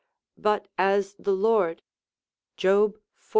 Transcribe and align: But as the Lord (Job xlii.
But 0.35 0.67
as 0.79 1.13
the 1.19 1.31
Lord 1.35 1.83
(Job 2.57 2.93
xlii. 3.19 3.29